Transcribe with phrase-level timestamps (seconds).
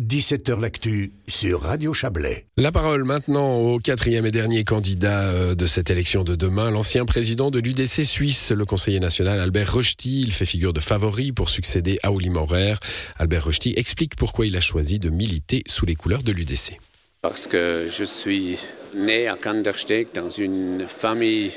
[0.00, 2.46] 17h L'actu sur Radio Chablais.
[2.56, 7.04] La parole maintenant au quatrième et dernier candidat euh, de cette élection de demain, l'ancien
[7.04, 10.22] président de l'UDC suisse, le conseiller national Albert Rochty.
[10.22, 12.74] Il fait figure de favori pour succéder à Oli Maurer.
[13.18, 16.80] Albert Rochty explique pourquoi il a choisi de militer sous les couleurs de l'UDC.
[17.22, 18.58] Parce que je suis
[18.96, 21.52] né à Kandersteg dans une famille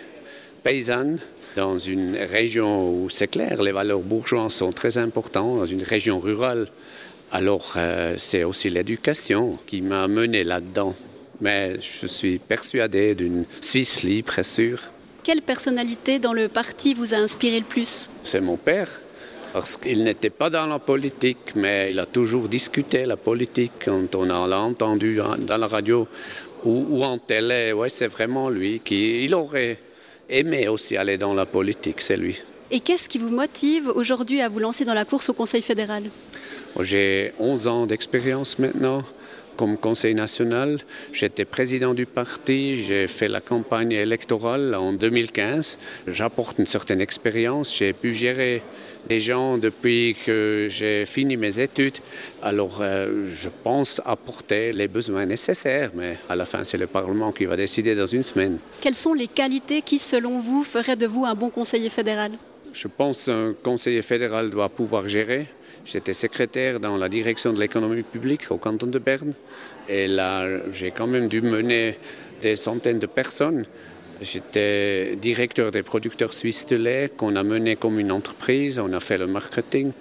[0.63, 1.17] paysanne
[1.55, 6.19] dans une région où c'est clair, les valeurs bourgeoises sont très importantes, dans une région
[6.19, 6.67] rurale
[7.31, 10.95] alors, euh, c'est aussi l'éducation qui m'a mené là-dedans.
[11.41, 14.79] Mais je suis persuadé d'une Suisse libre et sûre.
[15.23, 18.09] Quelle personnalité dans le parti vous a inspiré le plus?
[18.23, 18.89] C'est mon père.
[19.53, 24.15] Parce qu'il n'était pas dans la politique, mais il a toujours discuté la politique quand
[24.15, 26.07] on l'a entendu dans la radio
[26.63, 27.73] ou, ou en télé.
[27.73, 29.23] Ouais, c'est vraiment lui qui.
[29.23, 29.79] Il aurait
[30.29, 32.41] aimé aussi aller dans la politique, c'est lui.
[32.69, 36.03] Et qu'est-ce qui vous motive aujourd'hui à vous lancer dans la course au Conseil fédéral?
[36.81, 39.03] J'ai 11 ans d'expérience maintenant
[39.57, 40.77] comme conseil national.
[41.11, 45.79] J'étais président du parti, j'ai fait la campagne électorale en 2015.
[46.07, 48.61] J'apporte une certaine expérience, j'ai pu gérer
[49.09, 51.97] les gens depuis que j'ai fini mes études.
[52.41, 57.31] Alors euh, je pense apporter les besoins nécessaires, mais à la fin c'est le Parlement
[57.31, 58.59] qui va décider dans une semaine.
[58.81, 62.31] Quelles sont les qualités qui, selon vous, feraient de vous un bon conseiller fédéral?
[62.73, 65.47] Je pense qu'un conseiller fédéral doit pouvoir gérer
[65.85, 69.33] J'étais secrétaire dans la direction de l'économie publique au canton de Berne.
[69.87, 71.95] Et là, j'ai quand même dû mener
[72.41, 73.65] des centaines de personnes.
[74.21, 78.79] J'étais directeur des producteurs suisses de lait qu'on a mené comme une entreprise.
[78.79, 79.91] On a fait le marketing.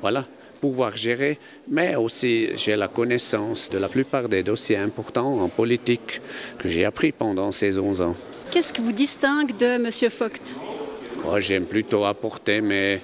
[0.00, 0.26] Voilà,
[0.60, 1.38] pouvoir gérer.
[1.68, 6.20] Mais aussi, j'ai la connaissance de la plupart des dossiers importants en politique
[6.58, 8.16] que j'ai appris pendant ces 11 ans.
[8.50, 9.88] Qu'est-ce qui vous distingue de M.
[10.18, 10.60] Vogt?
[11.24, 13.00] Moi, J'aime plutôt apporter mes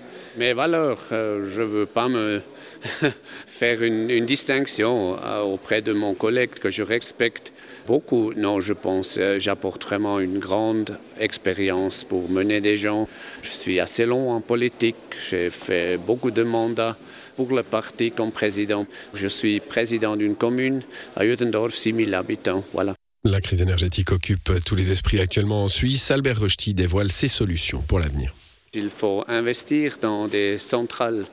[0.53, 0.99] valeurs.
[1.13, 2.41] Euh, je ne veux pas me
[3.47, 7.53] faire une, distinction euh, auprès de mon collègue que je respecte
[7.87, 8.33] beaucoup.
[8.35, 13.09] Non, je pense euh, j'apporte vraiment une grande expérience pour mener des gens.
[13.43, 14.97] Je suis assez long en politique.
[15.29, 16.97] J'ai fait beaucoup de mandats
[17.37, 18.87] pour le parti comme président.
[19.15, 20.83] Je suis président d'une commune
[21.17, 22.65] à Uttendorf, 6000 habitants.
[22.73, 22.95] Voilà.
[23.27, 26.13] La crise énergétique occupe tous les esprits actuellement en Suisse.
[26.13, 28.33] Albert Rochty dévoile ses solutions pour l'avenir.
[28.73, 31.25] Il faut investir dans des centrales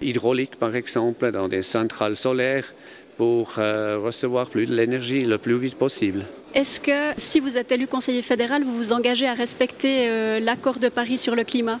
[0.00, 2.72] hydrauliques, par exemple, dans des centrales solaires
[3.16, 6.26] pour euh, recevoir plus de l'énergie le plus vite possible.
[6.54, 10.78] Est-ce que si vous êtes élu conseiller fédéral, vous vous engagez à respecter euh, l'accord
[10.78, 11.80] de Paris sur le climat?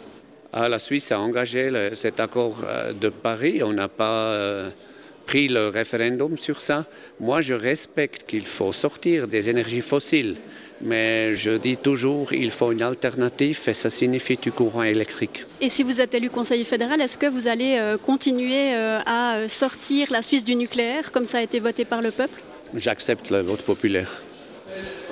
[0.52, 3.62] Ah, La Suisse a engagé cet accord euh, de Paris.
[3.62, 4.34] On n'a pas
[5.32, 6.84] pris le référendum sur ça.
[7.18, 10.36] Moi, je respecte qu'il faut sortir des énergies fossiles,
[10.82, 15.38] mais je dis toujours qu'il faut une alternative et ça signifie du courant électrique.
[15.62, 19.48] Et si vous êtes élu conseiller fédéral, est-ce que vous allez euh, continuer euh, à
[19.48, 22.38] sortir la Suisse du nucléaire comme ça a été voté par le peuple?
[22.74, 24.10] J'accepte le vote populaire.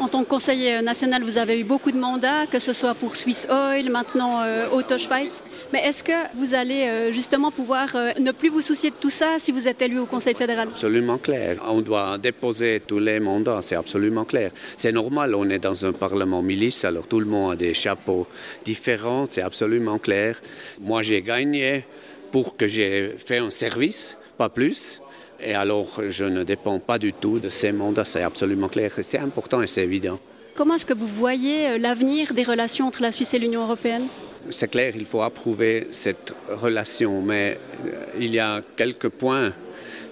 [0.01, 3.17] En tant que conseiller national, vous avez eu beaucoup de mandats, que ce soit pour
[3.17, 5.45] Swiss Oil, maintenant euh, Auto Schweiz.
[5.75, 9.11] Mais est-ce que vous allez euh, justement pouvoir euh, ne plus vous soucier de tout
[9.11, 10.69] ça si vous êtes élu au Conseil fédéral?
[10.69, 11.59] Absolument clair.
[11.69, 14.53] On doit déposer tous les mandats, c'est absolument clair.
[14.75, 18.27] C'est normal, on est dans un parlement milice, alors tout le monde a des chapeaux
[18.65, 20.41] différents, c'est absolument clair.
[20.81, 21.85] Moi, j'ai gagné
[22.33, 25.03] pour que j'ai fait un service, pas plus.
[25.43, 28.93] Et alors, je ne dépends pas du tout de ces mandats, c'est absolument clair.
[29.03, 30.19] C'est important et c'est évident.
[30.57, 34.07] Comment est-ce que vous voyez euh, l'avenir des relations entre la Suisse et l'Union européenne?
[34.51, 39.53] C'est clair, il faut approuver cette relation, mais euh, il y a quelques points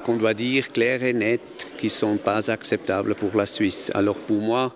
[0.05, 3.91] qu'on doit dire clairs et nets qui ne sont pas acceptables pour la Suisse.
[3.95, 4.75] Alors pour moi,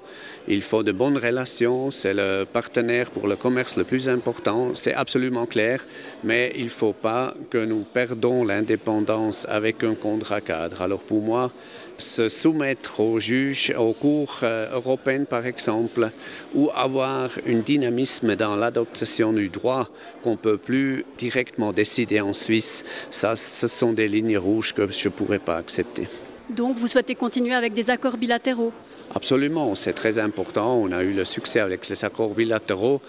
[0.49, 4.95] il faut de bonnes relations, c'est le partenaire pour le commerce le plus important, c'est
[4.95, 5.85] absolument clair,
[6.25, 10.83] mais il ne faut pas que nous perdons l'indépendance avec un contrat cadre.
[10.83, 11.53] Alors pour moi,
[11.99, 16.11] se soumettre aux juges, aux cours euh, européennes par exemple,
[16.55, 19.89] ou avoir un dynamisme dans l'adoption du droit
[20.23, 24.91] qu'on ne peut plus directement décider en Suisse, ça, ce sont des lignes rouges que
[24.91, 26.09] je ne pourrais pas accepter.
[26.55, 28.73] Donc vous souhaitez continuer avec des accords bilatéraux?
[29.15, 30.75] Absolument, c'est très important.
[30.75, 33.01] On a eu le succès avec les accords bilatéraux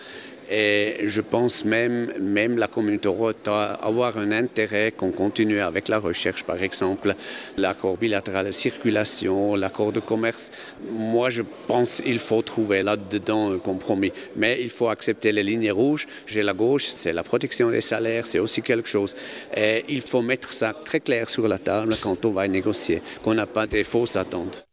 [0.55, 3.09] et je pense même, même la communauté
[3.43, 7.15] doit avoir un intérêt qu'on continue avec la recherche, par exemple,
[7.57, 10.51] l'accord bilatéral de circulation, l'accord de commerce.
[10.91, 14.11] Moi, je pense qu'il faut trouver là-dedans un compromis.
[14.35, 16.05] Mais il faut accepter les lignes rouges.
[16.27, 19.15] J'ai la gauche, c'est la protection des salaires, c'est aussi quelque chose.
[19.57, 23.33] Et il faut mettre ça très clair sur la table quand on va négocier, qu'on
[23.33, 24.67] n'a pas des fausses attentes.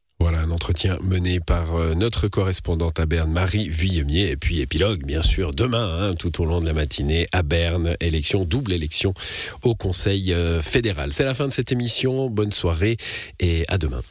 [0.60, 4.30] Entretien mené par euh, notre correspondante à Berne, Marie Vuillemier.
[4.30, 7.96] Et puis épilogue, bien sûr, demain, hein, tout au long de la matinée, à Berne,
[8.00, 9.14] élection, double élection
[9.62, 11.14] au Conseil euh, fédéral.
[11.14, 12.28] C'est la fin de cette émission.
[12.28, 12.98] Bonne soirée
[13.38, 14.02] et à demain.